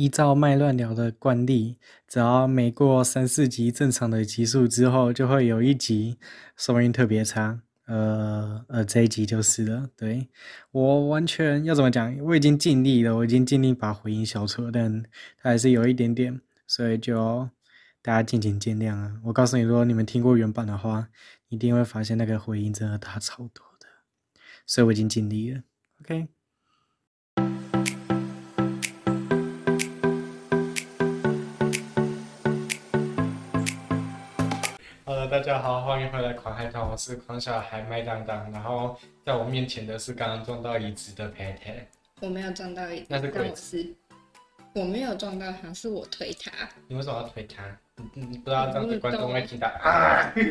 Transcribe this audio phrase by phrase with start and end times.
[0.00, 1.76] 依照麦乱聊的惯例，
[2.08, 6.16] 只要每过三四集正常的集数之后，就会有一集
[6.56, 7.60] 收音特别差。
[7.84, 9.90] 呃呃，这一集就是了。
[9.98, 10.30] 对，
[10.70, 12.16] 我完全要怎么讲？
[12.20, 15.02] 我已经尽力了，我已经尽力把回音消除了，但
[15.36, 17.50] 它还是有一点点，所以就
[18.00, 19.20] 大家敬请见谅啊！
[19.24, 21.10] 我告诉你，如果你们听过原版的话，
[21.50, 23.86] 一定会发现那个回音真的大超多的，
[24.64, 25.60] 所以我已经尽力了。
[26.00, 26.39] OK。
[35.40, 38.52] 大家好，欢迎回来狂海团，我是狂小孩麦当当。
[38.52, 38.94] 然后
[39.24, 41.88] 在我面前的是刚刚撞到椅子的佩佩。
[42.20, 43.94] 我没有撞到椅子，那是鬼我是
[44.74, 46.52] 我没有撞到他，是我推他。
[46.88, 47.64] 你为什么要推他？
[48.12, 50.30] 你你不知道这样子观众会听到啊？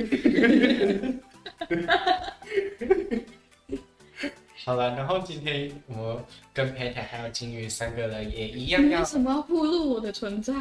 [4.66, 6.20] 好了，然后今天我
[6.52, 9.02] 跟佩佩还有金鱼三个人也一样要。
[9.02, 10.52] 为什么要暴露我的存在？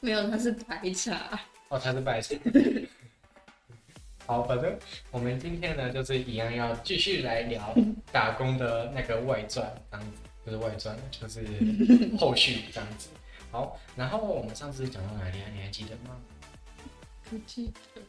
[0.00, 1.40] 没有，他是白茶。
[1.70, 2.34] 哦，他是白茶。
[4.34, 4.76] 好，反正
[5.12, 7.72] 我们今天呢，就是一样要继续来聊
[8.10, 11.40] 打工的那个外传，这样子，不是外传，就是
[12.18, 13.10] 后续这样子。
[13.52, 15.46] 好，然后我们上次讲到哪里啊？
[15.54, 16.16] 你还记得吗？
[17.30, 18.02] 不记得。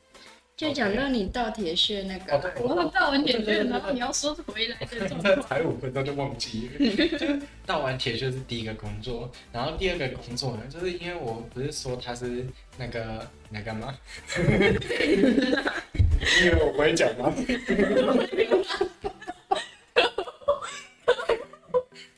[0.57, 5.41] 就讲到你倒铁屑那个，哦、我倒完铁屑，然后你要说回来的状况。
[5.43, 6.95] 才五分钟就忘记了。
[7.19, 7.27] 就
[7.67, 13.77] 倒完铁屑是第一个工作，然后第二个工作呢，就是因为我不是说他是那个那干
[16.25, 16.31] 嘛？
[16.43, 17.31] 因为我不会讲吗？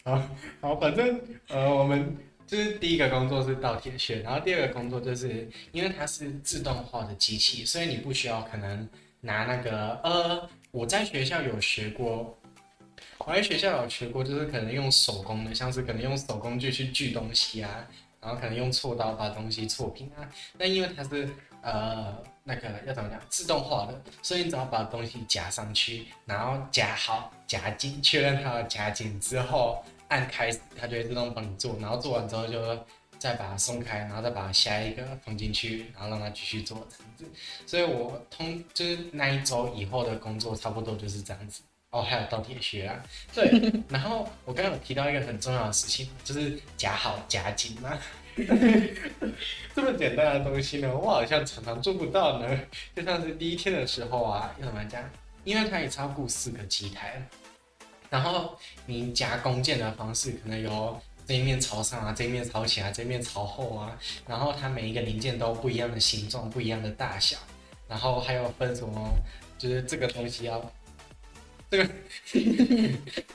[0.03, 0.23] 好，
[0.61, 8.87] 好，反正呃，我们就是第一个工作是倒铁穴，然后第二个工作就是因为它是自动化的机器，所以你不需要可能
[9.19, 12.37] 拿那个呃，我在学校有学过，
[13.17, 17.85] 我在学校有学过，就是可能用手工的，像是可能用手工具去锯东西啊，
[18.21, 20.23] 然后可能用锉刀把东西锉平啊，
[20.57, 21.27] 但因为它是。
[21.63, 22.15] 呃，
[22.47, 23.19] 那个要怎么讲？
[23.27, 31.77] 自动化的，所以你只要把东西夹上去，然后夹好、夹紧，确认它要夹紧之后，按开始，它就会自动帮你做。
[31.81, 32.85] 然后做完之后，就
[33.19, 37.25] 再把它松开，然后再把下一个放进去，然后让它继续做这样子。
[37.65, 41.61] 所以我通就是那一周以后的工作，差不多就是这样子。
[41.89, 43.03] 哦，还有倒铁穴啊，
[43.35, 43.73] 对。
[43.89, 47.97] 然后我刚刚有提到一个很重要的事情，就是夹好、夹紧嘛。
[49.73, 52.59] 这么简单的东西呢，我好像常常做不到呢。
[52.95, 55.03] 就像是第一天的时候啊，要怎么讲？
[55.43, 57.21] 因为它也超过四个机台，
[58.09, 67.37] 然后你加弓箭的方式可能有这一面朝上啊，这一面朝前啊，这一面朝后啊，然后它每一个零件都不一样的形状，不一样的大小，
[67.87, 69.09] 然后还有分什么，
[69.57, 70.73] 就是这个东西要
[71.69, 71.89] 这个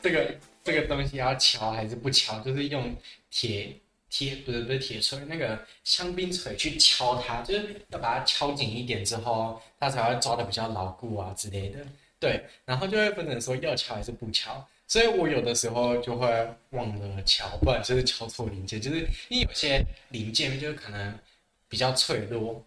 [0.02, 2.94] 这个这个东西要敲还是不敲，就是用
[3.30, 3.74] 铁。
[4.12, 11.78] 铁不是不是铁锤，那个香槟锤去敲它，就是要把它敲紧一点之后，它才会抓的比较牢固啊之类的。
[12.20, 14.68] 对，然后就会分成说要敲还是不敲。
[14.86, 16.28] 所以我有的时候就会
[16.72, 18.98] 忘了敲，不然就是敲错零件，就是
[19.30, 21.18] 因为有些零件就可能
[21.66, 22.62] 比较脆弱，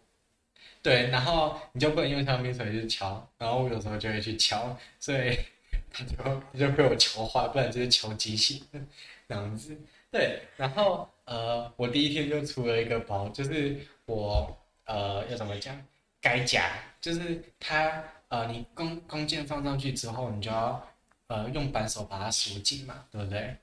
[0.82, 5.38] 对，然后你就不能用香槟锤去敲，然后我有时候就会去敲，所以
[5.94, 8.64] 它就就被我敲坏，不然就是敲机器
[9.30, 9.78] 这样子。
[10.10, 11.08] 对，然后。
[11.26, 14.56] 呃，我第一天就出了一个包，就是我
[14.86, 15.76] 呃要怎么讲，
[16.22, 16.70] 该夹，
[17.02, 20.88] 就是它呃你弓弓箭放上去之后，你就要
[21.28, 23.58] 呃用扳手把它锁紧嘛，对不对？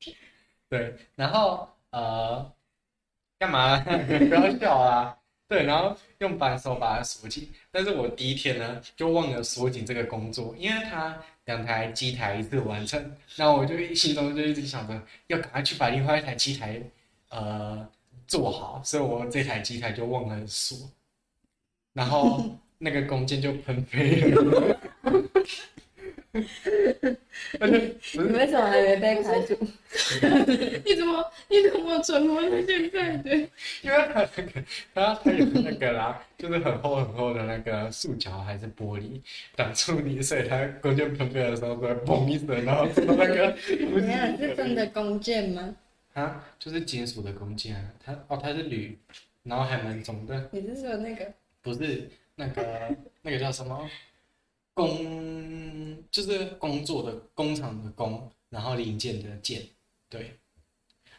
[0.68, 2.52] 对，然后呃
[3.38, 3.78] 干嘛？
[3.84, 5.16] 不要笑啊！
[5.48, 11.18] 对，然后用扳手把它锁紧，但是我第一天呢就忘了锁紧这个工作，因为它。
[11.46, 16.80] 两台机台一次完成，然后我就心中就一直想着要赶快去把另外一台机台
[17.28, 17.86] 呃
[18.26, 20.78] 做好，所以我这台机台就忘了锁，
[21.92, 22.42] 然后
[22.78, 24.78] 那个弓箭就喷飞了。
[27.60, 29.54] 你为什么还没被开除？
[30.84, 33.36] 你怎么你怎么存活到现在的？
[33.82, 34.64] 因为它那个
[34.94, 39.20] 它它有那个啦， 就是很厚很厚的那个塑胶还是玻璃
[39.54, 43.56] 挡住你，所以它弓箭喷飞的时候会嘣一声，然后那个。
[43.68, 45.74] 你看是真的弓箭吗？
[46.14, 48.98] 啊，就是金属的弓箭啊，它哦它是铝，
[49.44, 50.48] 然后还蛮重的。
[50.50, 51.32] 你是说那个？
[51.62, 53.88] 不是那个那个叫什么？
[54.74, 59.62] 工就是工作的工厂的工，然后零件的件，
[60.08, 60.36] 对，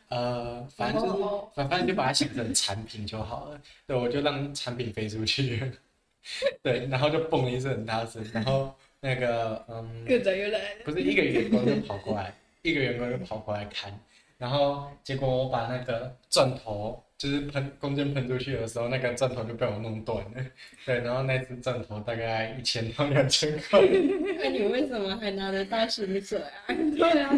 [0.10, 1.24] 呃，反正就是
[1.56, 3.62] 反反正就把它想成产品就好了。
[3.88, 5.72] 对，我就让产品飞出去，
[6.62, 13.98] 对，然后就嘣一声很大声，然后那个嗯，又来了，不是一个员工就跑过来，一个员工就跑过来看，
[14.38, 20.45] 然后结果我把那个钻头，就是喷弓箭喷出去的时候，那个钻头就被我弄断了。
[20.86, 23.81] 对，然后那只钻头大概一千到两千块。
[24.38, 26.51] 那你为什么还拿得到薪水啊？
[26.69, 27.33] 对啊。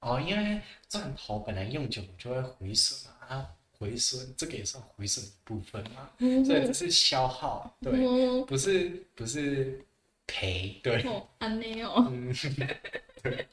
[0.00, 3.46] 哦，因为钻头本来用久了就会毁损嘛，啊，
[3.78, 9.78] 毁损这个也算毁损的部分嘛，嗯、所以这是消耗，对，嗯、不是不是
[10.26, 11.02] 赔，对。
[11.02, 12.08] 哦，安内哦。
[12.10, 12.32] 嗯，
[13.22, 13.46] 对。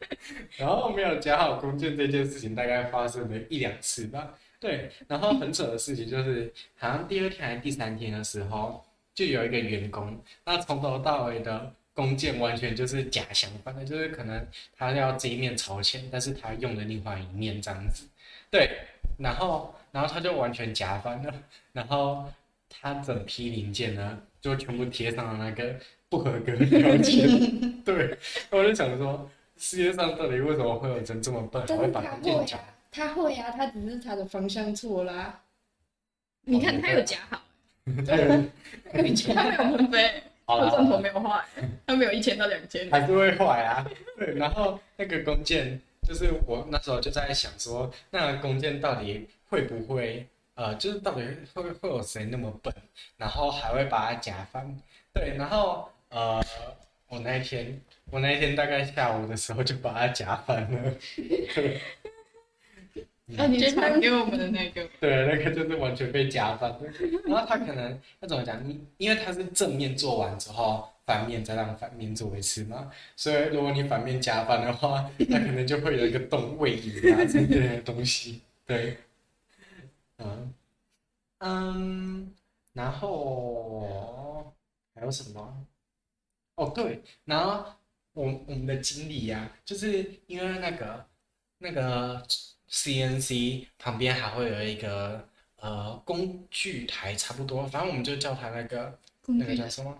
[0.55, 4.33] 然后没有夹好弓箭这件事情，大概发生了一两次吧。
[4.59, 8.83] 对，然后很扯的事情就是，好像第二天还是第三天的时候，
[9.13, 11.73] 就有一个员工，那从头到尾的。
[11.97, 18.05] 弓箭完全就是假相反的，就是可能他要这一面朝前，但是他用的另外一面这样子，
[18.51, 18.69] 对，
[19.17, 21.33] 然后然后他就完全夹翻了，
[21.73, 22.23] 然后
[22.69, 25.75] 他整批零件呢就全部贴上了那个
[26.07, 27.27] 不合格的标签，
[27.83, 28.15] 对，
[28.51, 29.27] 我就想说，
[29.57, 32.59] 世界上到底为什么会有人这么笨，还会把弓箭夹？
[32.91, 35.41] 他会啊，他只是他的方向错啦。
[36.41, 37.41] 你看他有夹好，
[38.05, 38.49] 对，
[38.91, 40.23] 他没有喷飞。
[40.45, 41.43] 好了，钻头没有坏，
[41.85, 43.85] 他没有一千到两千，还是会坏啊。
[44.17, 50.25] 对，然后那个弓箭，就是我那时候就在想说，那个弓箭到底会不会，
[50.55, 51.21] 呃，就是到底
[51.53, 52.73] 会会有谁那么笨，
[53.17, 54.73] 然后还会把它夹翻？
[55.13, 56.41] 对，然后呃，
[57.09, 60.93] 我那一天，我那一天大概下午的时候就把它夹翻了。
[63.29, 66.73] 那你传给我们的那个， 对，那个就是完全被夹翻。
[67.25, 68.65] 然后他可能那怎么讲？
[68.65, 72.89] 你因为他是正面做完之后，反面再让反面做一次嘛。
[73.17, 78.41] 所以如果你反面加翻的话，他可能就会有一个动位移啊之类的东西。
[78.65, 78.97] 对，
[80.19, 80.53] 嗯
[81.39, 82.33] 嗯，
[82.71, 84.53] 然后
[84.95, 85.65] 还有什么？
[86.55, 87.65] 哦对，然后
[88.13, 91.05] 我我们的经理呀、啊，就是因为那个
[91.57, 92.25] 那个。
[92.69, 95.27] CNC 旁边还会有一个
[95.59, 99.97] 呃工具台，差不多，反正我们就叫它那个那个叫什么？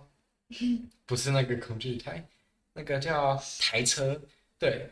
[1.06, 2.22] 不是那个工具台，
[2.74, 4.20] 那个叫台车。
[4.58, 4.88] 对，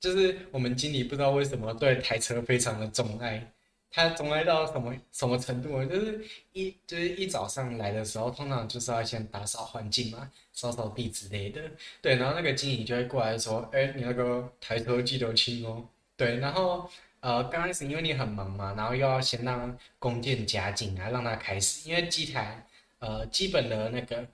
[0.00, 3.52] 就是我们经理不知道为什么对台车非常的钟爱，
[3.90, 5.84] 他钟爱到什么什么程度？
[5.84, 11.60] 就是一就是一早上来的时候，通常就是要先打扫环境嘛，扫扫地之类的。
[12.00, 16.90] 对，然后那个经理就会过来说：“哎，你那个台车记得清哦。”对，然后。
[17.22, 21.88] 呃，刚开始因为你很忙嘛，然后又要先让弓箭夹紧啊，让它开始。
[21.88, 22.66] 因为机台，
[22.98, 24.26] 呃，基本的那个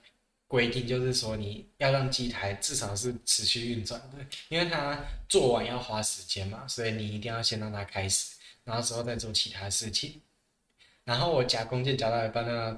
[0.47, 10.19] 规定就是说，你要让机台至少是持续运转的，因为它做完要花时间嘛，所以你一定要先让它开始，然后之后再做其他事情。
[11.03, 12.75] 然后我夹弓箭夹到一半，那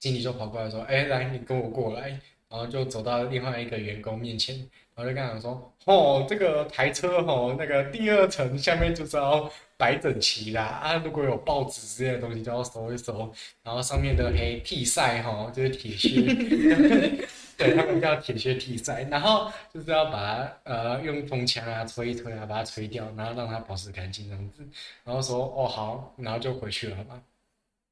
[0.00, 4.68] 经理就跑过来说：“哎，来，你跟我过来。”然后就走到另外一个员工面前。
[4.96, 13.32] 我就跟他说，哦，这个台车哦，那个第二层下面就是要摆整齐啦啊，如果有报纸之类的东西就要收一收，
[13.64, 16.20] 然后上面的黑替塞哈，就是铁屑，
[17.58, 24.62] 对，他们叫铁屑替塞，然后就是要把它呃用风枪啊吹一吹啊，把它吹掉，然后让它保持干净这样子，
[25.02, 27.20] 然后说哦好，然后就回去了嘛，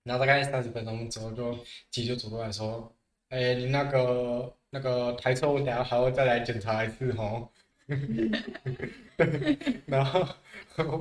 [0.05, 1.59] 然后大概三十分钟之后就
[1.91, 2.93] 机就走过来说，
[3.31, 4.55] 哎，你那个。
[4.75, 7.47] 那个台车我等下还会再来检查一次哦，
[9.19, 10.27] 对 然后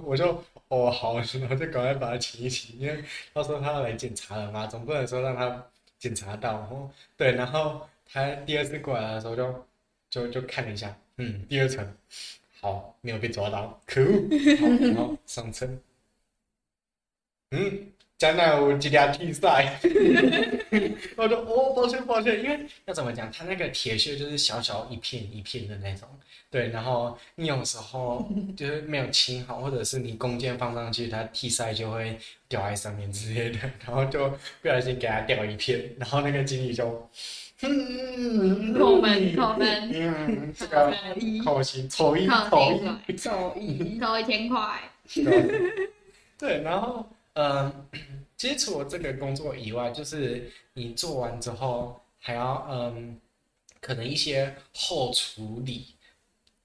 [0.03, 5.65] 我就哦好，然后就赶快把它请一请，因为到时候他要来检查了嘛，总不能说让他
[5.97, 6.91] 检查到哦。
[7.15, 9.65] 对，然后他第二次过来的时候就
[10.09, 11.95] 就就看了一下，嗯，第二层
[12.59, 14.27] 好，没有被抓到，可恶，
[14.59, 15.65] 好然后上车，
[17.51, 17.90] 嗯。
[18.21, 19.79] 将来我几条替赛，
[21.17, 26.07] 我说哦，抱歉抱歉，因为要怎么讲，它那个铁屑就是小小一片一片的那种，
[26.51, 32.15] 对，然后你有时候就是没有清好，或者是你弓箭放上去，它替赛就会
[32.47, 34.29] 掉在上面之类的， 然后就
[34.61, 37.09] 不小心给它掉一片，然后那个经理就，
[37.63, 40.93] 嗯，扣分扣分，嗯，这个
[41.43, 43.17] 扣一抽一抽一。
[43.17, 44.79] 抽一 抽一千块，
[46.37, 47.03] 对，然后。
[47.33, 47.87] 嗯，
[48.35, 53.19] 其实除了这个工作以外，就是你做完之后还要嗯，
[53.79, 55.95] 可能一些后处理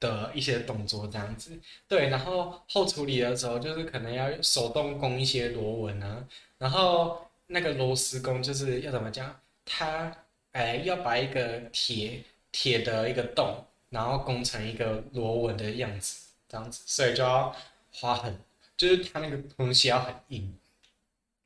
[0.00, 1.58] 的一些动作这样子。
[1.86, 6.26] 对，然后后处理的时候，就是可能要手动攻一些螺纹啊，
[6.58, 9.38] 然后那个螺丝工就是要怎么讲？
[9.64, 10.12] 他
[10.52, 17.54] 哎要把一个铁铁的一个洞，然后工成一个螺纹的样子，这样子，所以就要
[17.92, 18.36] 花很。
[18.76, 20.54] 就是它那个东西要很硬，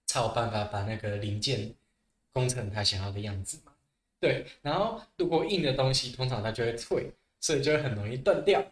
[0.07, 1.73] 才有办法把那个零件
[2.33, 3.73] 工成他想要的样子嘛。
[4.19, 7.11] 对，然后如果硬的东西，通常它就会脆，
[7.41, 8.63] 所以就会很容易断掉。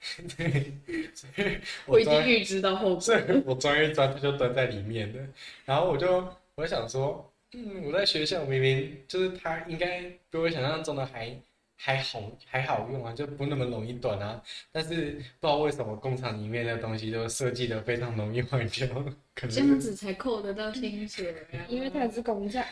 [0.36, 0.72] 对，
[1.14, 5.28] 所以我，我已经预知到后果，所以我钻一钻，就钻在里面了。
[5.64, 11.34] 然后我就我想说，嗯，我在学校明明就是它应该比我想象中的还
[11.82, 14.42] 还好还好用啊，就不那么容易断啊。
[14.70, 18.86] 但是不知道为什么工厂里面的东西就设计的非常容易坏掉，
[19.34, 22.62] 可能这样子才扣得到薪水啊，因为它是工厂。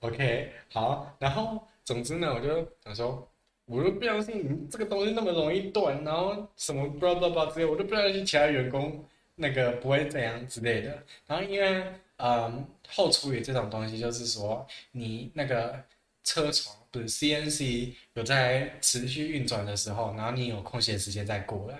[0.00, 3.26] OK，好，然后总之呢，我就想说。
[3.70, 11.04] 我都不相信你这个东西那么容易断，然后什么不知道不知道之类，我都不相信其他员工那个不会怎样之类的。
[11.26, 11.84] 然后因为
[12.16, 15.78] 嗯后处理这种东西，就是说你那个
[16.28, 21.78] 车床不是 CNC 有在持续运转的时候，然后你有空闲时间再过来，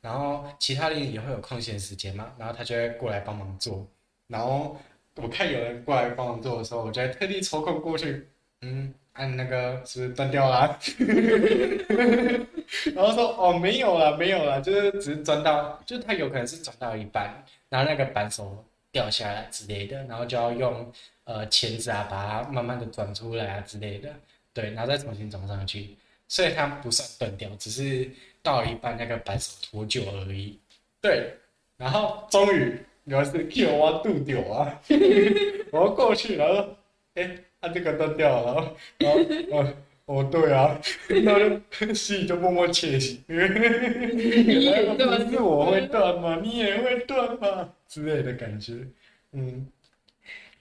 [0.00, 3.88] 然后其他人也会有空闲时间嘛，然后他就会过来帮忙做。
[4.28, 4.76] 然后
[5.14, 8.28] 我看有人过来帮忙做的时候，我就特地抽空过去，
[8.60, 8.92] 嗯。
[9.18, 10.78] 按那个是不是断掉了？
[12.94, 18.62] 然后说哦没有了没有了，就是只是钻到，就是它有可能是钻到一半，然后那个扳手
[18.92, 20.92] 掉下来之类的，然后就要用
[21.24, 24.14] 呃钳子啊把它慢慢的转出来啊之类的，
[24.52, 25.96] 对，然后再重新装上去，
[26.28, 28.10] 所以它不算断掉，只是
[28.42, 30.58] 到一半那个扳手脱臼而已。
[31.00, 31.34] 对，
[31.76, 34.80] 然后终于有一次 Q 我渡掉啊，
[35.72, 36.76] 我过去，然后
[37.14, 37.38] 哎。
[37.58, 39.72] 他、啊、这个断掉了，然后，然后，
[40.06, 46.40] 哦，对啊，那就心里就默默窃喜，原来不是我会断吗？
[46.40, 47.74] 你也会断吗？
[47.88, 48.86] 之类的感觉，
[49.32, 49.66] 嗯，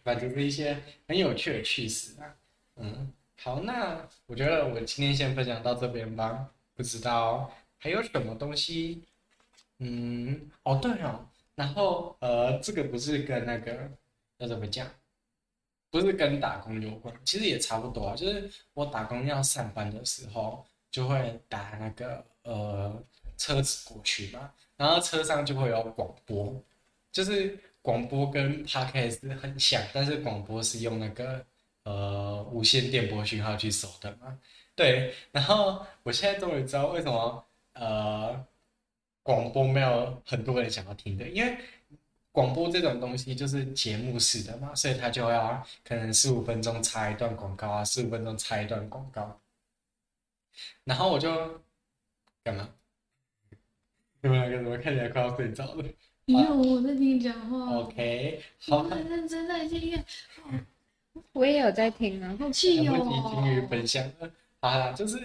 [0.03, 0.75] 反正是一些
[1.07, 2.33] 很有趣的趣事啊，
[2.77, 9.03] 嗯，好，那我觉得我今天先分享到这边吧，不知道还有什么东西，
[9.77, 11.23] 嗯，哦，对哦，
[11.53, 13.91] 然后呃，这个不是跟那个
[14.39, 14.87] 要怎么讲？
[15.95, 18.13] 不是跟打工有关，其实也差不多啊。
[18.13, 23.01] 就是我打工要上班的时候，就会打那个呃
[23.37, 26.53] 车子过去嘛，然后车上就会有广播，
[27.13, 31.45] 就是广播跟 Podcast 很像，但是广播是用那个
[31.83, 34.37] 呃无线电波讯号去收的嘛。
[34.75, 38.45] 对，然后我现在终于知道为什么呃
[39.23, 41.57] 广播没有很多人想要听的，因为。
[42.35, 49.39] 广播这种东西就是节目式的嘛，所以他就要可能十五分钟插一段广告啊，十五分钟插一段广告。
[50.83, 51.29] 然后我就
[52.43, 52.69] 干嘛？
[54.19, 55.85] 你们两个怎么看起来快要睡着了？
[56.25, 57.77] 没有我在听你讲话。
[57.77, 60.03] OK，好，很认真在听。
[61.31, 62.95] 我也有在听啊，好气哦。
[62.95, 64.29] 已经与分享了。
[64.59, 65.17] 好了，就是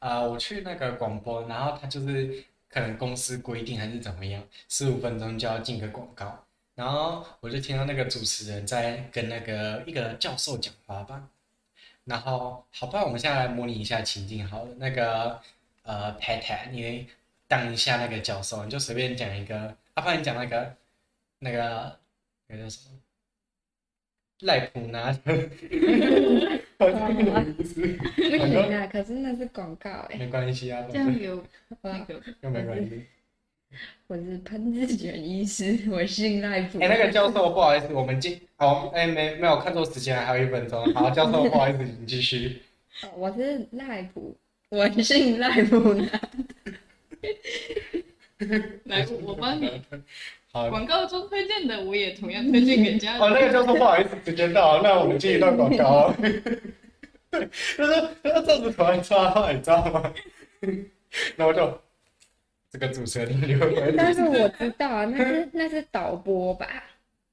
[0.00, 6.44] 啊、呃，我去那个广播，然后他就是可能公司规定还是怎么样，十五分钟就要进个广告。
[6.78, 11.28] 然后我就听到那个主持人在跟那个一个教授讲话吧。
[12.04, 15.40] 然后，好吧，我们现在来模拟一下情境，好了，那个
[15.82, 17.08] 呃，Pat，你
[17.48, 20.76] 当一下那个教授，你就随便讲一个，啊，不然你讲那个
[21.40, 21.98] 那个
[22.46, 22.94] 那个叫什么？
[24.42, 25.10] 赖普拿。
[25.18, 25.18] 的，
[26.78, 26.86] 不
[27.64, 27.98] 行
[28.72, 31.44] 啊，可是那是广告哎，没关系啊，这样有
[31.82, 33.04] 那个又没关系。
[34.06, 36.78] 我是潘志远医师，我姓赖普。
[36.78, 40.82] 哎、欸，那个教授，不好意思，我们进，好，哎、欸，没没有看错时间，还有一分钟。
[40.94, 42.62] 好，教授，不好意思，你继续。
[43.14, 44.34] 我是赖普，
[44.70, 46.08] 我姓赖普男。
[48.84, 49.70] 来，我帮你。
[50.50, 50.70] 好。
[50.70, 53.20] 广告中推荐的，我也同样推荐给家人。
[53.20, 56.10] 哦，那个教授，不好意思，时间到，那我们进一段广告。
[57.30, 57.46] 对，
[57.76, 60.14] 他说，他说这样子突然插话，你知道吗？
[61.36, 61.78] 那我就。
[62.70, 63.92] 这个主持人你会不会？
[63.96, 66.66] 但是我知道啊，那是 那是导播吧？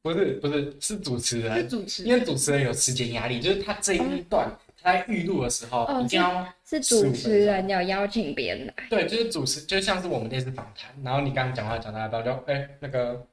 [0.01, 1.57] 不是不是，是主持人。
[1.57, 4.47] 是主持人，因为主持人有时间压力，就是他这一段
[4.81, 8.73] 他在预录的时候一定要是主持人要邀请别人来。
[8.89, 13.25] 对，就是主持，就像是我们电视访谈，然后你刚刚讲话讲到一半就哎那个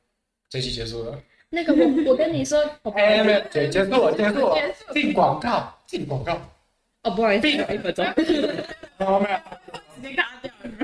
[0.49, 1.19] 这期结束了。
[1.51, 2.59] 那个我我跟你说，
[2.97, 4.57] 哎没有结结束了结束了，
[4.95, 6.41] 进广告进广告。
[7.03, 8.05] 哦不好意思，一分钟。
[8.99, 9.37] 好没有。
[9.97, 10.32] 直接卡掉，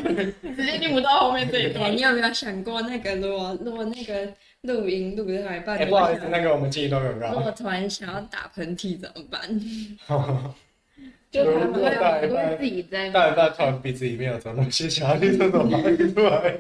[0.01, 1.91] 直接听不到后面这一段。
[1.91, 7.13] 你有没有想过，那个如果如果那个录音录的太半，不好意思，那个我们记忆都有。
[7.13, 9.41] 如果突然想要打喷嚏怎么办？
[11.31, 11.91] 就他们会
[12.29, 13.11] 会自己在。
[13.11, 16.59] 大一半突然鼻子里面有什么东西，想要听这种话出来。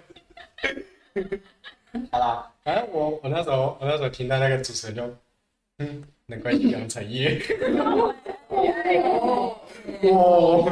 [2.11, 5.16] 好啦，反正我我那时候我那时候听到那个主持人就，
[5.78, 7.40] 嗯，难怪你养成业。
[10.02, 10.71] 哇！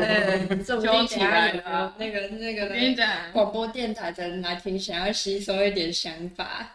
[0.64, 6.72] 这么听起来了，那个那个跟你讲广播电台的人来听，想要吸收一点想法。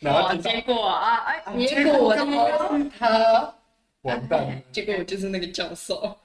[0.00, 0.34] 然后！
[0.36, 2.24] 结果啊，哎，结果我是
[2.98, 3.54] 他，
[4.02, 4.62] 完蛋！
[4.72, 6.16] 结果我就是那个教授。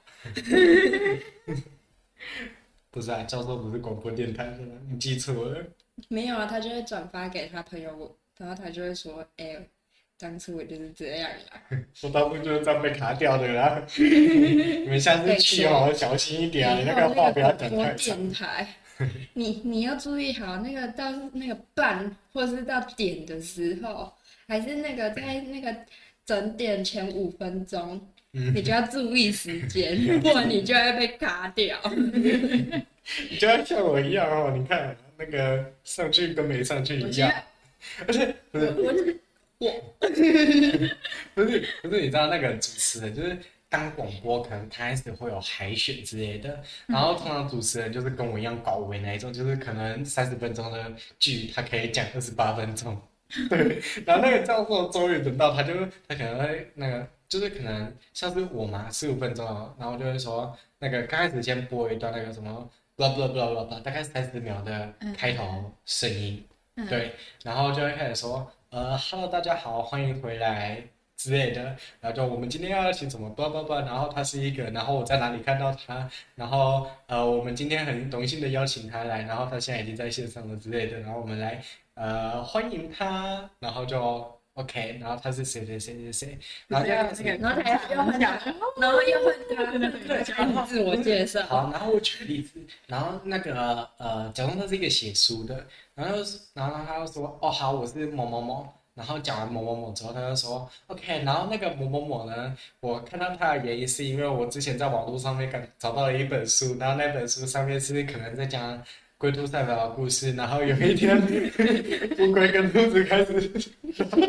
[2.90, 4.74] 不是啊，教授不是广播电台的吗？
[4.90, 5.64] 你记错了。
[6.08, 9.56] 没有啊，他就会转发给他朋友，然后他就会说：“哎、
[10.18, 11.62] 当初我就是这样啦。
[12.02, 13.82] ”我当初就是这样被卡掉的啦。
[13.96, 16.78] 你们下次去哦，小心一点啊！
[16.78, 17.96] 你那个话不要讲太长。
[17.96, 18.66] 电台，
[19.34, 24.12] 你你要注意好，那个到那个半或是到点的时候，
[24.46, 25.74] 还是那个在那个
[26.26, 28.00] 整点前五分钟，
[28.32, 31.78] 你就要注意时间，不然你就会被卡掉。
[33.30, 34.96] 你就要像我一样哦，你看。
[35.20, 37.28] 那个上去跟没上去一样，
[38.06, 38.66] 而且不是
[39.58, 40.08] 我我
[41.34, 43.38] 不是不是你知道那个主持人就是
[43.68, 53.00] 当广播可能开始会有海选之类的，然后通常主持人就是跟我一样高维那一种，就是可能三十分钟的剧他可以讲二十八分钟，
[53.50, 55.74] 对，然后那个教授终于等到他就
[56.06, 59.44] 他可能会那个就是可能像是我嘛十五分钟，
[59.78, 62.70] 然后就会说那个刚开始先播一段那个什么。
[62.98, 67.12] blah blah blah blah blah，大概三十秒的开头声音，嗯、对，
[67.44, 70.82] 然后就会开始说，呃，Hello，大家好，欢迎回来
[71.16, 71.62] 之类的，
[72.00, 81.62] 然后就我们今天要请什么不不不然后他是一个，然后我在哪里看到他，然后呃，我们今天很荣幸的邀请他来，然后他现在已经在线上了之类的，然后我们来
[81.94, 84.37] 呃欢迎他，然后就。
[84.58, 88.36] OK，然后他是谁谁谁谁谁，然后这个，然后他又很讲，
[88.76, 89.32] 然后又很
[90.52, 91.40] 他自我介绍。
[91.46, 96.16] 好，然后我举个例子，然后那个呃，假装他是一个写书的，然后
[96.54, 108.82] 然后他又说，哦好，我是某某某，然后讲完某某某之后，他就说，OK，然后那个某某某呢，我看到他的原因是因为我之前在网络上面找到了一本书，然后那本书上面是可能在讲。
[109.18, 111.18] 龟兔赛跑的故事，然后有一天，
[112.20, 113.50] 乌龟跟兔子开始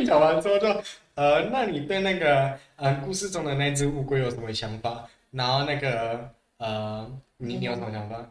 [0.04, 0.68] 讲完之后就，
[1.14, 5.08] 呃，那你对那个呃故事中的那只乌龟有什么想法？
[5.30, 6.28] 然后那个
[6.58, 8.28] 呃，你你有什么想法？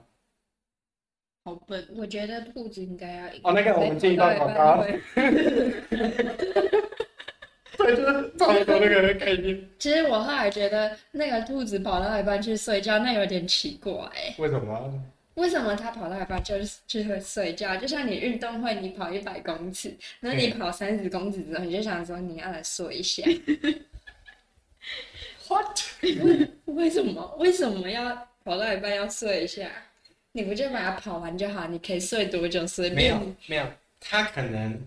[1.45, 3.41] 好笨，我觉得兔子应该要赢。
[3.45, 4.85] 哦，那个我们进一段广告。
[7.79, 9.57] 对，就是差不多那个概念。
[9.79, 13.95] 其实我后来觉得，那个兔子跑到一半去睡觉，那有点奇怪。
[14.39, 14.93] 为什么？
[15.39, 17.77] 为什么他跑到一半就是就会睡觉？
[17.77, 23.23] 就像你运动会，你跑一百公尺，那你跑三十公尺之后，你就想说你要来睡一下。
[25.49, 25.79] What？
[26.65, 27.37] 为什么？
[27.39, 29.71] 为什么要跑到一半要睡一下？
[30.33, 31.67] 你不就把它跑完就好？
[31.69, 32.91] 你可以睡多久睡？
[32.91, 33.65] 没有没有，
[34.01, 34.79] 他可能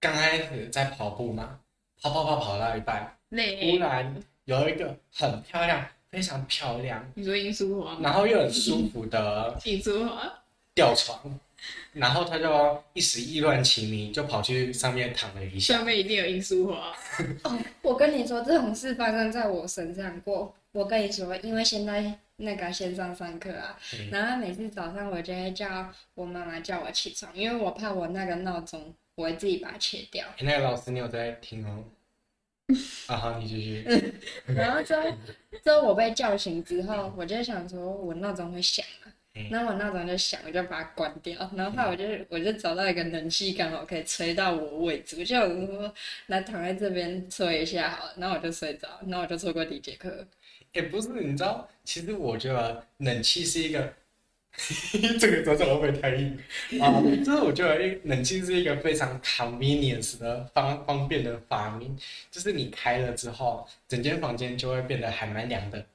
[0.00, 1.60] 刚开始在跑步嘛，
[2.02, 4.14] 跑跑跑跑到一半，突然
[4.44, 5.86] 有一个很漂亮。
[6.16, 10.32] 非常漂亮，你说罂粟花，然后又很舒服的罂粟花
[10.74, 11.38] 吊床，
[11.92, 15.74] 然后他就一时意乱情迷，就跑去上面躺了一下。
[15.74, 16.96] 上面一定有罂粟花。
[17.42, 20.54] 哦，我跟你说，这种事发生在我身上过。
[20.72, 30.24] 我跟你说，因为现在那个线上上课啊，嗯、然后每次早上我就会叫我妈妈叫我起床，因为我怕我那个闹钟我会自己把它切掉。
[30.40, 31.84] 那个老师，你有在听哦？
[33.06, 33.84] 啊好，你继续。
[34.54, 35.02] 然后之后，
[35.62, 39.12] 之后我被叫醒之后，我就想说，我闹钟会响嘛，
[39.50, 41.38] 然后我闹钟就响，我就把它关掉。
[41.54, 45.94] 然后后来我就我就找到一个冷气，刚好可以吹到我位置，我就想说
[46.26, 48.14] 来躺在这边吹一下好了。
[48.16, 50.26] 然后我就睡着，然后我就错过第一节课。
[50.72, 53.92] 也不是，你知道，其实我觉得冷气是一个。
[55.20, 56.38] 这个怎么会不会太硬
[56.80, 57.00] 啊？
[57.22, 61.94] 就是我觉得冷气是一个非常 convenience 的方方便的发明，
[62.30, 65.86] 就是你开了之后，整间房间就会变得还蛮凉的。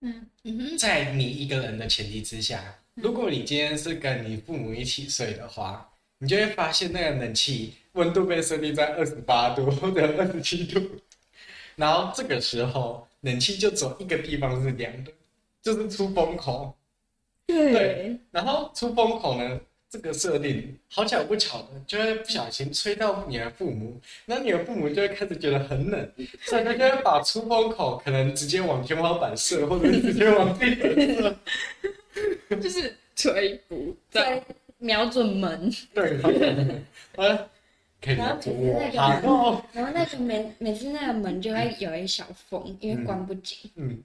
[0.00, 10.80] 嗯嗯，在你一个人的前提之下，如果你今天是跟你父母一起睡的话，你就会发现那个冷气温度被设定在二十八度 或者二十七度，
[11.76, 15.12] 然后这个时候冷气就只有一个地方是凉的，
[15.60, 16.74] 就是出风口。
[17.46, 31.36] 对，对，然后出风口呢，这个设定好巧不巧的，就会不小心吹到你的父母，那你的父母就会开始觉得很冷，所以他就会把出风口可能直接往天花板射，或者直接往地板射，
[32.56, 34.42] 就是吹不在
[34.78, 35.70] 瞄准门。
[35.92, 36.16] 对，
[37.16, 37.46] 啊，
[38.00, 38.80] 可以瞄准我。
[38.92, 43.70] 然后，然后那个每每次那个门就会有一小缝，因为关不紧。
[43.76, 44.02] 嗯。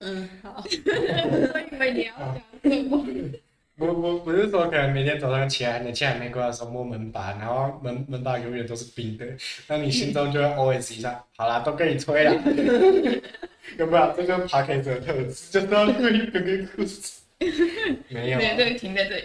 [0.00, 0.62] 嗯嗯，好。
[0.66, 2.42] 我以为你要讲
[3.78, 9.24] 我我不是说可能每天早上起来，冷气还没关的时候摸门把，然后门门把永远都是冰的，
[9.68, 12.34] 那你心中就会 OS 一下，好啦，都跟你吹了。
[13.78, 14.12] 有没有？
[14.14, 17.20] 这就是 Podcast 的特质，就是要故意讲个故事。
[18.08, 18.38] 没有。
[18.38, 19.24] 对对，停在这里。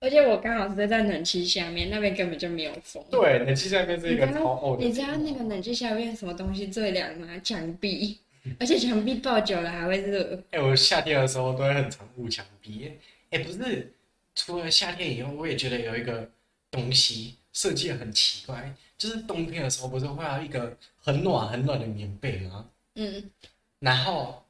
[0.00, 3.02] 而且我刚好是在在冷气下面，那边根本就没有风。
[3.10, 4.84] 对，冷气下面是一个超厚的。
[4.84, 7.28] 你知道那个冷气下面什么东西最凉吗？
[7.42, 8.18] 墙壁。
[8.58, 10.36] 而且墙壁抱久了还会热。
[10.50, 12.92] 哎、欸，我夏天的时候都会很常捂墙壁。
[13.30, 13.92] 哎、欸，不是，
[14.34, 16.28] 除了夏天以后，我也觉得有一个
[16.70, 22.66] 东西设计很奇怪，就是冬天的时候不是会有一个很暖很暖的棉被吗？
[22.94, 23.30] 嗯。
[23.78, 24.44] 然后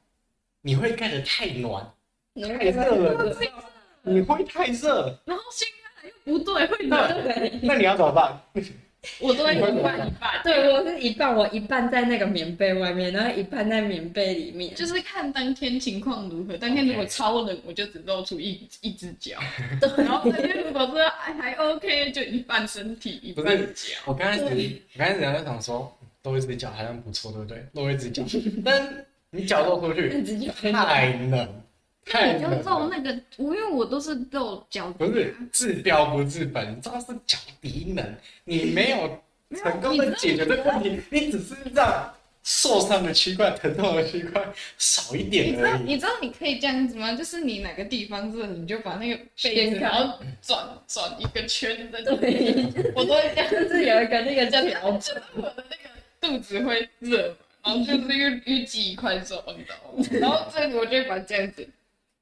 [0.61, 1.93] 你会盖得太暖，
[2.35, 3.35] 太热了，
[4.03, 5.19] 你会太热。
[5.25, 7.59] 然后掀开来又不对，会冷。
[7.63, 8.41] 那你要怎么办？
[9.19, 9.75] 我都会一半
[10.07, 16.55] 一半， 对，我是一半，我一半在那个棉被外面，然后一半在棉被里面，就是看当天情况如何。
[16.57, 19.39] 当天如果超冷，我就只露出一一只脚，
[19.81, 23.89] 对，然后当天如果说还还 OK，就一半身体一半脚。
[24.05, 27.65] 我刚开始，我刚开始在想说，露一只脚好像不错，对不对？
[27.73, 28.23] 露一只脚，
[28.63, 31.63] 但你脚露出去太冷。
[32.05, 34.97] 太你就露那个，我因为我都是露脚底。
[34.97, 39.21] 不是治标不治本，你知道是脚底冷，你没有
[39.55, 42.11] 成功的解决这个问题，你只是让
[42.43, 44.43] 受伤的区块、疼痛的区块
[44.77, 45.51] 少一点而已。
[45.51, 47.13] 你知道你知道你可以这样子吗？
[47.13, 52.01] 就是你哪个地方热，你就把那个被子 然后转转一个圈的。
[52.03, 60.05] 对， 我都会这样，就是有一个那个叫调整，我的那个肚子会热，然后就是又淤积一块肉，你知道吗？
[60.19, 61.67] 然后这个我就把这样子。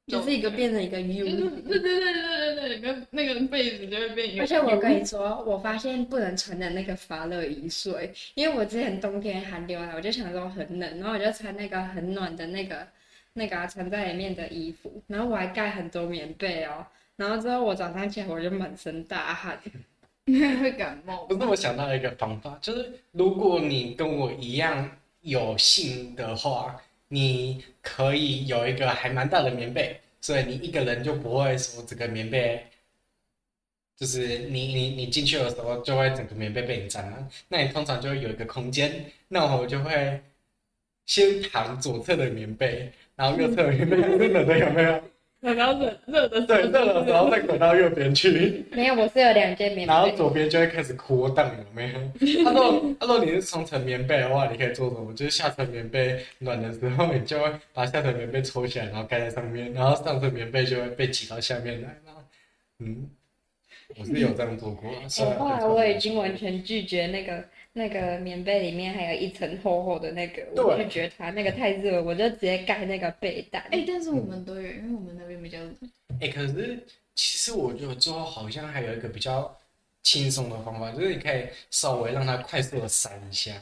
[0.09, 4.41] 就是一个变成一个 U，对对对对对对，那个那个被子就会变一个。
[4.41, 12.87] 而且我跟你说，我发现不能穿的那个发热衣睡，因为我之前冬天寒流来，我就想说很冷，然后我就穿那个很暖的那个
[13.33, 19.59] 那个啊穿在里面的衣服，然后我还盖很多棉被哦，然后之后我早上起来我就满身大汗，
[20.25, 21.25] 会感冒。
[21.25, 24.89] 不是，我想到了一个方法，就是如果你跟我一样
[25.21, 26.75] 有性的话。
[27.09, 32.63] 你可以有一个还蛮大的棉被，所以你一个人就不会说这个棉被，
[33.97, 37.27] 就是你你你进去的时候就会整个棉被被你占了。
[37.47, 40.21] 那你通常就会有一个空间，那我就会
[41.05, 45.03] 先躺左侧的棉被，然后右侧的棉被是冷的，有没有？
[45.41, 48.65] 然后热热的，对，热的时候再滚到右边去。
[48.75, 49.93] 没有，我是有两件棉被。
[49.93, 52.43] 然后左边就会开始扩荡，有没有？
[52.43, 55.13] 他说，他说你是双层棉被的话，你可以做什么？
[55.13, 61.95] 就是下层棉被暖的时候，你就会把下层棉被抽起来，然后盖在上面，然后上层棉被就会被挤到下面来。
[62.79, 63.09] 嗯，
[63.97, 64.89] 我是有这样做过。
[64.91, 67.43] 我后来我已经完全拒绝那个。
[67.71, 73.61] 那个棉被里面还有一层厚厚的那个，我就觉得它那个太热，我就直接盖那个被单。
[73.69, 75.77] 哎、欸，但是我们都有，因为我们那边比较冷。
[76.19, 79.55] 哎、欸，可是其实我觉得最后好像还有一个比较
[80.01, 83.53] 轻松的方法，就是你可以稍微让它快速的散一下。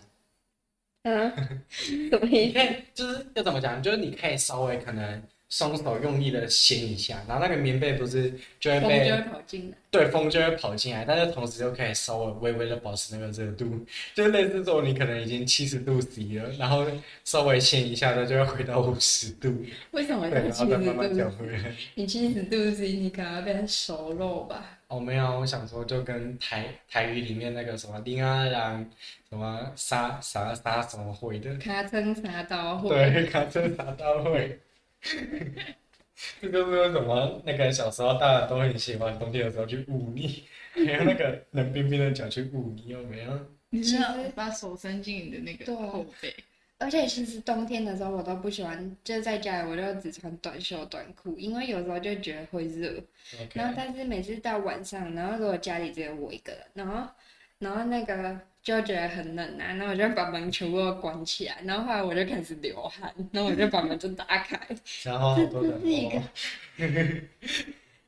[1.04, 1.30] 嗯，
[2.10, 2.76] 怎么你看？
[2.96, 3.84] 就是要怎么讲？
[3.84, 5.22] 就是你可以稍微可能。
[5.50, 16.86] 双手用力的掀一下，然后那个棉被不是就会被风就会跑进来，对，风就会跑进来，但是同时又可以稍微微微的保持那个热度，就类似说你可能已经七十度 C 了，然后
[17.24, 19.64] 稍微掀一下，它就会回到五十度。
[19.92, 21.32] 为什么要七十度？
[21.96, 24.80] 你七十度 C，你可能变成熟肉吧？
[24.90, 28.90] 哦，没有，我想说就跟台台语里面那个什么丁阿郎，
[29.30, 34.60] 什么杀杀杀什么会的，卡称杀刀会，对，卡称杀刀会。
[36.42, 40.44] 这就是为什么那个小时候大家都很喜欢冬天的时候去捂你，
[40.74, 43.40] 还有那个冷冰冰的脚去捂你，有没有？
[43.70, 46.34] 你是要把手伸进你的那个后背。
[46.80, 53.02] 而且其实冬天的时候我都不喜欢，就在家里我就只穿短袖短裤，因为有时候就觉得会热。
[53.54, 57.08] 然后但是每次到晚上，然后如果家里只有我一个人，然后
[57.60, 58.40] 然后那个。
[58.68, 64.60] 就觉得很冷啊，然后我就把门全部都关起来，然后后来我就开始流汗，然后我就把门就打开。
[65.06, 66.22] 然后这这是一个，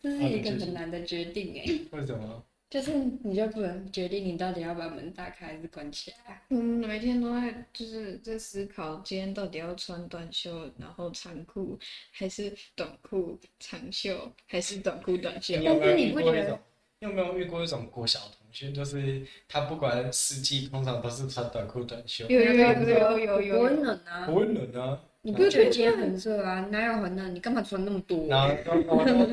[0.02, 1.80] 这是一个很难的决定哎。
[1.98, 2.44] 为什么？
[2.70, 2.92] 就是
[3.24, 6.42] 你就不能决定你到底要把门打开还是关起来。
[6.50, 11.80] 嗯，每天都在就是在思考今天到底要穿短袖然后长裤，
[12.12, 15.56] 还是短裤长袖，还是短裤短袖？
[15.64, 16.60] 但是你不觉得？
[17.00, 22.26] 你有没有遇过一种国小同学，就是他不管四季，通常都是穿短裤短袖。
[22.28, 23.58] 有有有有有有。
[23.58, 24.26] 不会冷啊。
[24.26, 25.00] 不会冷啊。
[25.22, 26.62] 你不觉得今天很热啊？
[26.72, 27.36] 哪有很冷？
[27.36, 28.26] 你干嘛穿那么多？
[28.28, 29.28] 然后，然后，然后，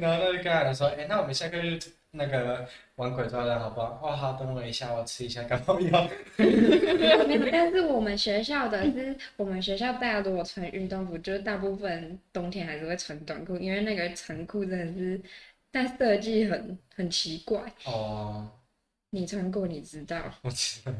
[0.00, 6.08] 然后就跟他说：“哎、欸，那我们下课就那个玩鬼抓人，好不好？”哦，好，等我一下，我吃一下感冒药。
[7.52, 15.20] 但是我们学校的是，我们学校大家如果穿运动服，就是大部分冬天还是会穿短裤，因为那个长裤真的是。
[15.72, 18.48] 但设计很很奇怪哦，
[19.10, 20.22] 你穿过你知道。
[20.42, 20.92] 我知道。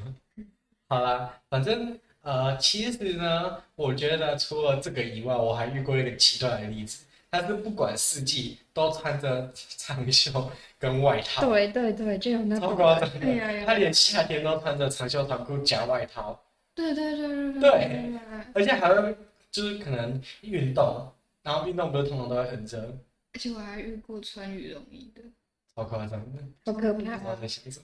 [0.89, 11.47] 好啦，反正呃，其实呢，我觉得除了这个以外，我还遇过一个极端的例子，他是不管四季都穿着长袖跟外套。
[11.47, 12.71] 对对对，就有那种。
[12.71, 13.65] 超夸张的。
[13.67, 16.39] 他连夏天都穿着长袖短裤加外套，
[16.75, 17.61] 对对对对对。
[17.61, 18.21] 对，
[18.55, 19.17] 而且还会
[19.51, 21.11] 就是可能运动，
[21.43, 22.97] 然后运动不是通常都会很热。
[23.35, 25.23] 而且我还遇过穿羽绒衣的，
[25.75, 27.19] 好夸张的，好可怕。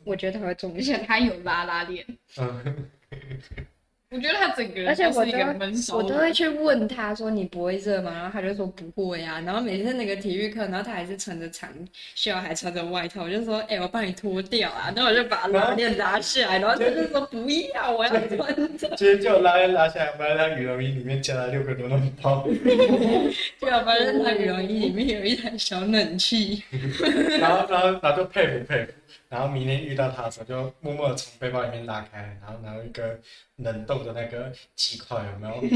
[0.04, 2.06] 我觉得他会中一下，他有拉拉链。
[2.36, 2.90] 嗯。
[4.10, 8.10] 我觉得他整个人，而且我都我都会去问他说，你不会热吗？
[8.10, 9.38] 然后他就说不会啊。
[9.40, 11.68] 然后每次那个体育课，然后他还是穿着长
[12.14, 14.90] 袖，还穿着外套，我就说，哎、欸，我帮你脱掉啊。
[14.96, 18.96] 然后我就把拉链拉下来，然后他就说不要，我要穿着。
[18.96, 22.48] 直接就拉链拉下来，发现他羽绒衣里面加了六个多暖包。
[23.60, 26.62] 对啊，发现他羽绒衣里面有一台小冷气。
[27.38, 28.92] 然后，然后，然后就佩服佩服。
[29.28, 33.18] 然后明天遇到他的时候，就默默的从背包里面拉开，然后拿一个
[33.58, 35.62] 冷冻的那个鸡块，有没有？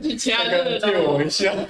[0.00, 1.54] 你家的借我一下。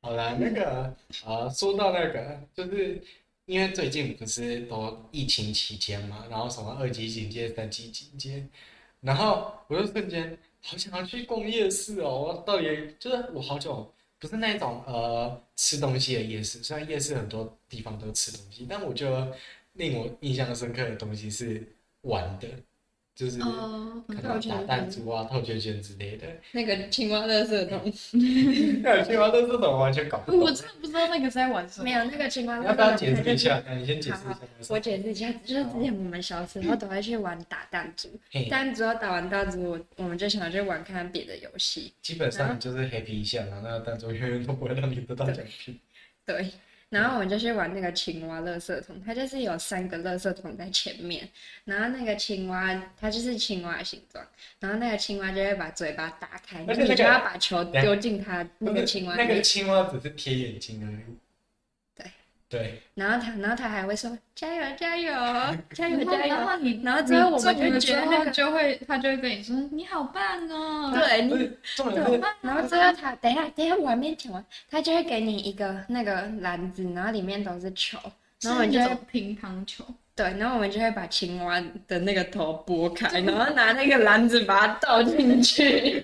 [0.00, 3.02] 好啦，那个啊，说到那个，就是
[3.46, 8.46] 因为最近不是都疫情期间嘛，然后什么二级警戒、三级警戒，
[9.00, 13.92] 然后我就瞬间好想要去逛夜市哦，我到底就是我好久。
[14.20, 19.32] 不是那种呃吃东西的夜市，虽然夜市很多地方都吃东西，但我觉得
[19.78, 21.62] 令我印象深刻的东西是
[22.02, 22.46] 玩的。
[23.18, 26.24] 就是可能打弹珠啊、套圈圈之类的。
[26.54, 27.80] 那个青蛙乐色桶，
[28.80, 30.40] 那个青蛙垃圾桶完全搞不懂。
[30.40, 31.84] 我真的不知道那个在玩什么。
[31.84, 32.68] 没有那个青蛙垃圾桶。
[32.68, 33.60] 要不要解释一下？
[33.76, 34.38] 你先解释一下。
[34.68, 38.08] 我解释一下，就是之前我们小时候都会去玩打弹珠，
[38.48, 41.92] 弹珠要打完弹珠，我我们就想要去玩看别的游戏。
[42.00, 45.76] 基本上就是黑皮一下，然后那个弹珠永远都不会让你得到奖品。
[46.24, 46.52] 对。
[46.90, 51.28] 然后我们就去玩那个青蛙垃圾桶，它就是有三个垃圾桶在前面，
[51.64, 54.24] 然后那个青蛙它就是青蛙的形状，
[54.58, 59.14] 然后那个青蛙就会把嘴巴打开，那个、你就要把球丢进它那个青蛙。
[59.16, 61.16] 那个青蛙只是贴眼睛而已。
[62.50, 65.12] 对，然后他，然后他还会说加油加油
[65.74, 71.30] 加油加油，然后你，然后之后我们就觉得那个就会，他就会跟你说你好棒哦，对，你
[71.76, 77.98] 对，然后之后他等一下等一下我还没讲完，他就会给你一个那个篮子，然后里面都是球，
[78.40, 78.80] 然后我们就
[79.10, 79.84] 乒乓球，
[80.16, 86.02] 对，然后我们就会把青蛙的那个头拨开， 然后拿那个篮子把它倒进去。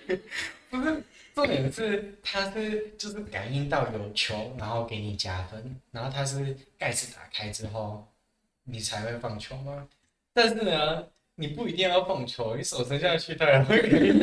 [1.34, 8.06] 重点是，它是就是感应到有球，然后给你加分，然后它是盖子打开之后，
[8.62, 9.88] 你才会放球吗？
[10.32, 14.14] 但是呢，你不一定要放球，你手伸下去，它也会给你。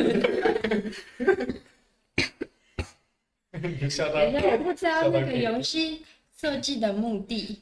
[3.80, 4.14] 你笑到。
[4.14, 6.04] 等一下，我不知道那个游戏
[6.36, 7.60] 设计的目的。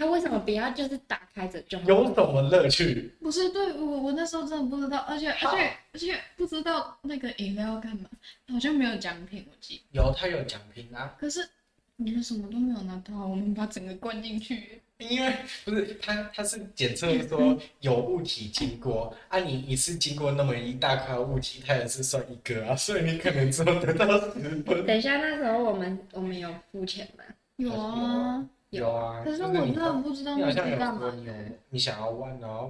[0.00, 1.84] 他为什么不要就是打开着就好？
[1.86, 3.12] 有什么乐趣？
[3.20, 8.08] 不是，对我我那时候真的不知道，而且而且而且不知道那个饮料要干嘛，
[8.48, 10.00] 好像没有奖品，我记得。
[10.00, 11.14] 有，他有奖品啊。
[11.20, 11.46] 可是
[11.96, 14.80] 你们什么都没有拿到，我们把整个灌进去。
[14.96, 15.34] 因为
[15.66, 24.86] 不是他，他是检测说有物体经过，啊，你你是经过那么一大块物体，他也是算一个啊，所以你可能只有得到十分。
[24.86, 27.24] 等一下，那时候我们我们有付钱吗？
[27.56, 28.46] 有啊。
[28.70, 31.52] 有啊，可是我真的不知道那是干嘛的。
[31.68, 32.68] 你想要玩，然后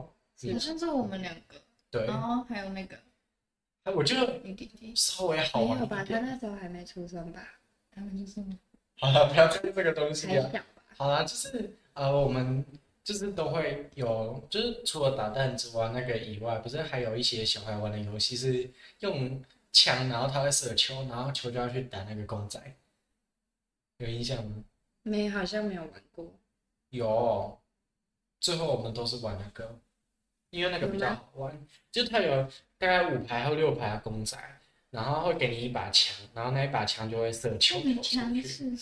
[0.52, 1.54] 好像是我们两个，
[1.90, 2.96] 对，然后还有那个，
[3.84, 4.40] 哎我觉得
[4.94, 6.04] 稍微好玩没有吧？
[6.04, 7.40] 他那时候还没出生吧？
[7.94, 8.42] 他们就是。
[8.98, 10.50] 好了，不要看这个东西啊。
[10.96, 12.64] 好了，就是呃，我们
[13.02, 22.60] 就是都会有，就是除了打弹珠啊那个以外，不是还有一些小孩玩的游戏是用枪，然后他会射球，然后球就要去打那个公仔，
[23.98, 24.64] 有印象吗？
[25.10, 26.24] 没，好像没有玩过。
[26.90, 27.58] 有，
[28.38, 29.76] 最后我们都是玩那个，
[30.50, 31.66] 因为那个比较好玩。
[31.90, 32.44] 就它有
[32.78, 34.38] 大概五排或六排的公仔，
[34.90, 37.80] 然后会给你一把枪，然后那一把枪就会射球。
[37.84, 38.72] 那个枪是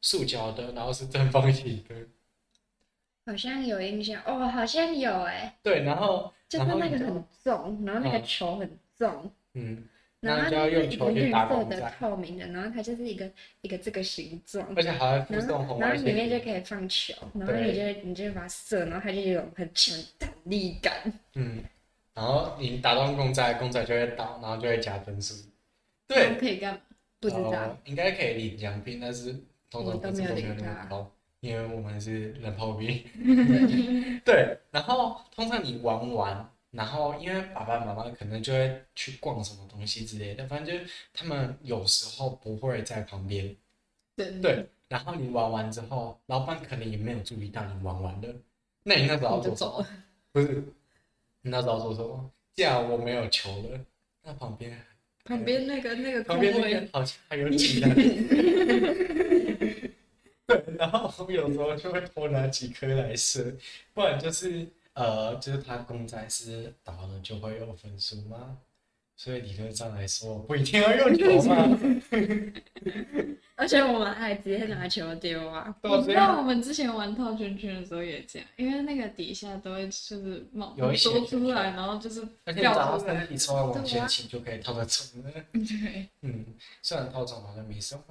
[0.00, 1.94] 塑胶的，然后是正方形的。
[3.26, 5.58] 好像有印象哦，好像有哎。
[5.62, 9.30] 对，然后就是那个很重，然后那个球很重。
[9.52, 9.86] 嗯。
[10.24, 20.94] 然后它是一个绿色的透明的，然后它就是一个一个这个形状，而且还会附送红然后里面就可以放球，然后你就你就把它射，然后它就有很强弹力感。
[21.34, 21.62] 嗯，
[22.14, 25.34] 然后你打到公仔，公仔就会倒，然后就会加分数。
[26.06, 26.80] 对，可以干嘛？
[27.20, 27.76] 不知道。
[27.84, 29.34] 应该可以领奖品，但是
[29.70, 31.10] 通常分数都没有那么高，
[31.40, 33.02] 因为我们是冷泡兵。
[34.24, 36.50] 对，然后通常你玩完。
[36.74, 43.54] 然后，因为爸爸妈妈可能就会去逛什么东西之类的，反正就是他们有时候不会在旁边。
[44.16, 44.66] 对对。
[44.88, 48.28] 然后你玩完之后，老板可能也没有注意到你玩完了。
[48.82, 49.86] 那你那时候要做什么？
[50.32, 50.64] 不是，
[51.42, 52.30] 你那时候要做什么？
[52.54, 53.80] 既然我没有球了，
[54.22, 54.76] 那旁边
[55.24, 57.88] 旁边那个那个旁边那个好像还有几个。
[60.46, 63.56] 对，然后我有时候就会偷拿几颗来吃，
[63.94, 64.66] 不然就是。
[64.94, 68.58] 呃，就是他公仔是倒了就会有分数吗？
[69.16, 71.78] 所以理论上来说，不一定要用球嘛。
[73.56, 75.72] 而且我们还直接拿球丢啊！
[75.82, 82.26] 我知道我们之前玩套圈圈的时候也这样，因为那个底下都会就是冒多出来，然后就是
[82.56, 83.24] 掉出来。
[83.30, 85.30] 你稍微往前倾就可以套得中了。
[85.52, 86.44] 对，嗯，
[86.82, 88.02] 虽然套中好像没什么。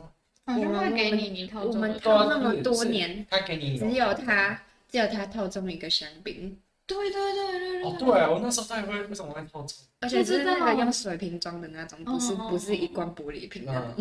[0.45, 1.75] 好像会给你，你套中。
[1.75, 6.57] 我们套那么多年，他给你，只有他，只有他套中一个香槟。
[6.85, 7.83] 对对对对对。
[7.83, 9.77] 哦，对，我那时候他也会为什么会套中？
[10.01, 13.95] 而且是那个用水瓶装的那种，不是不是一罐玻璃瓶的。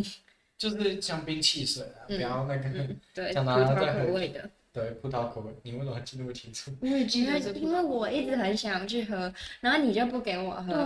[0.58, 2.70] 就是香槟汽水啊，不要那个，
[3.12, 4.48] 对，葡萄口味的。
[4.72, 6.70] 对，葡萄口味，你为什么记那么清楚？
[6.80, 10.84] 因为因为我一直很想去喝，然后你就不给我喝，对，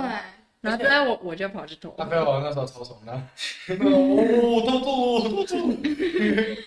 [0.63, 1.91] 然后后来我我就跑去偷。
[1.99, 3.13] 啊，没有，我那时候超怂的。
[3.13, 5.57] 哦，偷偷偷偷。
[5.57, 6.59] 因为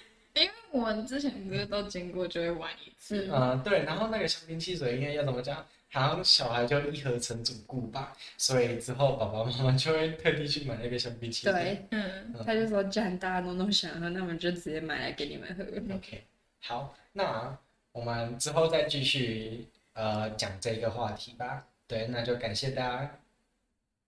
[0.71, 3.29] 我们之前不是都经过就会玩一次。
[3.32, 5.65] 嗯，对，然后那个香槟汽水应该要怎么讲？
[5.91, 11.51] 好像小孩就一盒成主顾吧，所以之后爸爸妈妈就会特地去买那个香槟汽水。
[11.51, 15.63] 对，嗯，他就说既然大家都都想喝，那我们就直接买来给你们喝。
[15.95, 16.23] OK，
[16.62, 17.58] 好，那
[17.91, 21.65] 我们之后再继续呃讲这个话题吧。
[21.88, 23.19] 对，那就感谢大家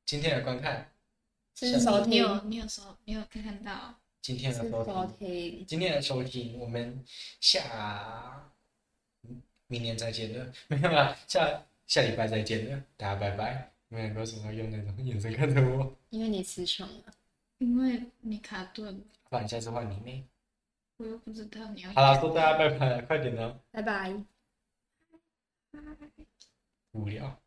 [0.06, 0.88] 今天的观看。
[1.56, 7.04] 是收听，你有你有收，你有看到今天的收听，今天的收听，我们
[7.40, 8.52] 下
[9.68, 11.64] 明年再见了，没有啦，下。
[11.88, 13.70] 下礼拜再见了，大家拜拜。
[13.90, 15.94] 你们为什么用那种眼神看着我？
[16.10, 17.14] 因为你词穷了，
[17.58, 19.04] 因为你卡顿了。
[19.30, 20.24] 不然下次换你妹。
[20.96, 21.92] 我又不知道你要。
[21.92, 23.60] 好了，说大家拜拜，快点呢。
[23.72, 24.14] 拜拜。
[26.92, 27.38] 无聊。